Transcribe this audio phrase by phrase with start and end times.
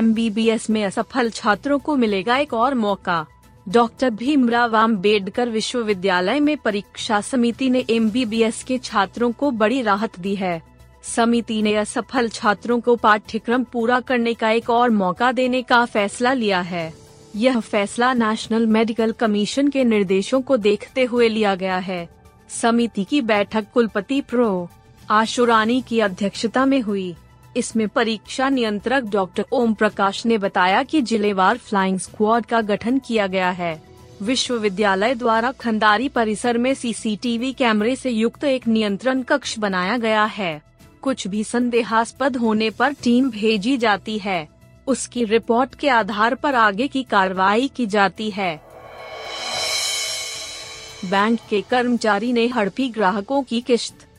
[0.00, 3.26] MBBS में असफल छात्रों को मिलेगा एक और मौका।
[3.66, 10.34] डॉक्टर भीमराव आम्बेडकर विश्वविद्यालय में परीक्षा समिति ने एमबीबीएस के छात्रों को बड़ी राहत दी
[10.34, 10.62] है।
[11.04, 16.32] समिति ने असफल छात्रों को पाठ्यक्रम पूरा करने का एक और मौका देने का फैसला
[16.32, 16.92] लिया है।
[17.36, 22.08] यह फैसला नेशनल मेडिकल कमीशन के निर्देशों को देखते हुए लिया गया है।
[22.60, 24.68] समिति की बैठक कुलपति प्रो.
[25.10, 27.14] आशुरानी की अध्यक्षता में हुई।
[27.56, 33.26] इसमें परीक्षा नियंत्रक डॉक्टर ओम प्रकाश ने बताया कि जिलेवार फ्लाइंग स्क्वाड का गठन किया
[33.26, 33.82] गया है।
[34.22, 40.62] विश्वविद्यालय द्वारा खंडारी परिसर में सीसीटीवी कैमरे से युक्त एक नियंत्रण कक्ष बनाया गया है।
[41.02, 44.48] कुछ भी संदेहास्पद होने पर टीम भेजी जाती है।
[44.86, 48.60] उसकी रिपोर्ट के आधार पर आगे की कार्रवाई की जाती है।
[51.04, 54.09] बैंक के कर्मचारी ने हड़पी ग्राहकों की किश्त।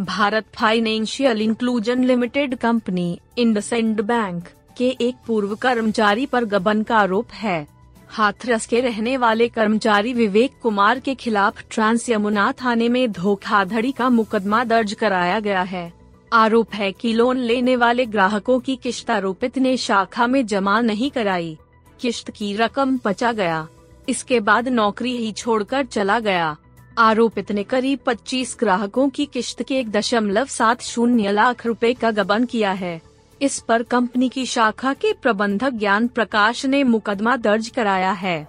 [0.00, 4.44] Bharat financial inclusion limited company IndusInd bank
[4.78, 7.66] के एक पूर्व कर्मचारी पर गबन का आरोप है।
[8.08, 14.08] हाथरस के रहने वाले कर्मचारी विवेक कुमार के खिलाफ ट्रांस यमुना थाने में धोखाधड़ी का
[14.08, 15.92] मुकदमा दर्ज कराया गया है।
[16.32, 21.10] आरोप है कि लोन लेने वाले ग्राहकों की किश्त आरोपित ने शाखा में जमा नहीं
[21.10, 21.58] कराई।
[22.00, 23.68] किश्त की रकम बचा गया।
[24.08, 26.56] इसके बाद नौकरी ही छोड़कर चला गया।
[26.98, 32.10] आरोपित ने करीब 25 ग्राहकों की किश्त के एक दशमलव सात शून्य लाख रुपए का
[32.10, 33.02] गबन किया है।
[33.42, 38.48] इस पर कंपनी की शाखा के प्रबंधक ज्ञान प्रकाश ने मुकदमा दर्ज कराया है।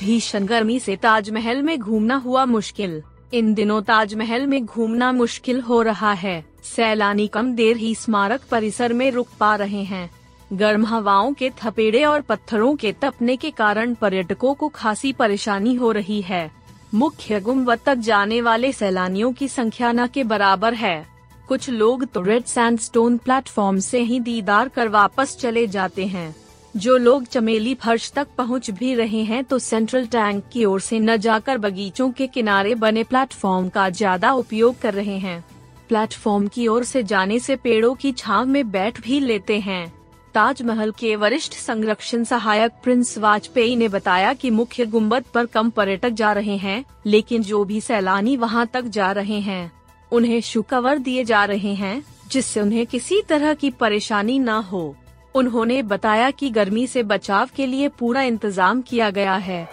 [0.00, 3.02] भीषण गर्मी से ताजमहल में घूमना हुआ मुश्किल।
[3.34, 6.44] इन दिनों ताजमहल में घूमना मुश्किल हो रहा है।
[6.76, 10.21] सैलानी कम देर ही स्मारक परिसर में रुक पा रहे हैं।
[10.52, 15.92] गर्म हवाओं के थपेड़े और पत्थरों के तपने के कारण पर्यटकों को खासी परेशानी हो
[15.92, 16.50] रही है।
[16.94, 21.06] मुख्य गुंबद तक जाने वाले सैलानियों की संख्या न के बराबर है।
[21.48, 26.34] कुछ लोग तो रेड सैंडस्टोन प्लेटफॉर्म से ही दीदार कर वापस चले जाते हैं।
[26.74, 30.98] जो लोग चमेली फर्श तक पहुँच भी रहे हैं तो सेंट्रल टैंक की ओर से
[31.00, 35.40] न जाकर बगीचों के किनारे बने प्लेटफॉर्म का ज़्यादा उपयोग कर रहे हैं।
[35.88, 40.01] प्लेटफॉर्म की ओर से जाने से पेड़ों की छाव में बैठ भी लेते हैं।
[40.34, 46.10] ताजमहल के वरिष्ठ संरक्षण सहायक प्रिंस वाजपेयी ने बताया कि मुख्य गुंबद पर कम पर्यटक
[46.10, 49.72] जा रहे हैं, लेकिन जो भी सैलानी वहाँ तक जा रहे हैं,
[50.12, 54.96] उन्हें शुकवर दिए जा रहे हैं, जिससे उन्हें किसी तरह की परेशानी न हो।
[55.34, 59.68] उन्होंने बताया कि गर्मी से बचाव के लिए पूरा इंतज़ाम किया गया है।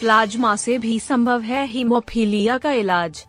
[0.00, 3.26] प्लाज्मा से भी संभव है हीमोफीलिया का इलाज।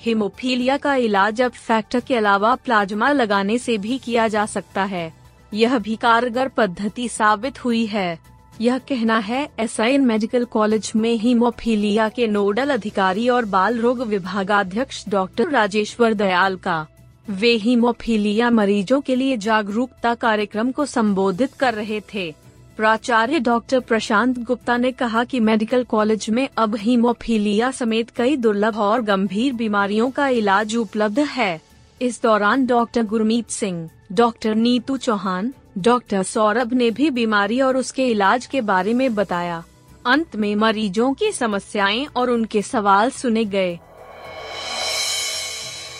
[0.00, 5.12] हीमोफीलिया का इलाज अब फैक्टर के अलावा प्लाज्मा लगाने से भी किया जा सकता है।
[5.54, 8.18] यह भी कारगर पद्धति साबित हुई है।
[8.60, 15.04] यह कहना है, एसआईएन मेडिकल कॉलेज में हीमोफीलिया के नोडल अधिकारी और बाल रोग विभागाध्यक्ष
[15.08, 16.86] डॉक्टर राजेश्वर दयाल का।
[17.30, 22.34] वे हीमोफीलिया मरीजों के लिए जागरूकता कार्यक्रम को संबोधित कर रहे थे।
[22.78, 28.76] प्राचार्य डॉक्टर प्रशांत गुप्ता ने कहा कि मेडिकल कॉलेज में अब हीमोफीलिया समेत कई दुर्लभ
[28.76, 31.60] और गंभीर बीमारियों का इलाज उपलब्ध है।
[32.02, 38.06] इस दौरान doctor Gurmeet Singh, doctor Neetu Chauhan, doctor Saurabh ने भी बीमारी और उसके
[38.06, 39.64] इलाज के बारे में बताया।
[40.06, 43.78] अंत में मरीजों की समस्याएँ और उनके सवाल सुने गए।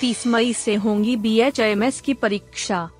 [0.01, 2.91] तीस मई से होंगी बीएचएमएस की परीक्षा।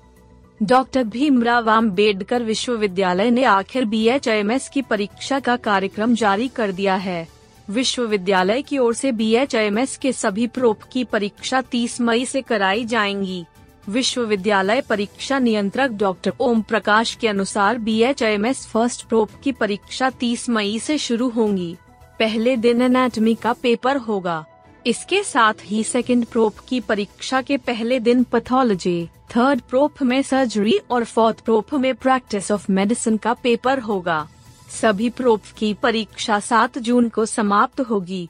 [0.63, 6.47] डॉक्टर भीमराव आम्बेडकर विश्वविद्यालय ने आखिर बी एच एम एस की परीक्षा का कार्यक्रम जारी
[6.47, 7.27] कर दिया है।
[7.69, 9.11] विश्वविद्यालय की ओर से
[9.79, 13.45] एस के सभी प्रोप की परीक्षा 30 मई से कराई जाएँगी।
[13.89, 19.51] विश्वविद्यालय परीक्षा नियंत्रक डॉक्टर ओम प्रकाश के अनुसार B H M S first prof की
[19.51, 21.75] परीक्षा 30 मई से शुरू होंगी।
[22.19, 24.45] पहले दिन एनाटॉमी का पेपर होगा।
[24.87, 30.79] इसके साथ ही सेकेंड प्रोप की परीक्षा के पहले दिन पैथोलॉजी थर्ड प्रोप में सर्जरी
[30.91, 34.27] और फोर्थ प्रोप में प्रैक्टिस ऑफ़ मेडिसिन का पेपर होगा।
[34.81, 38.29] सभी प्रोप की परीक्षा 7 जून को समाप्त होगी।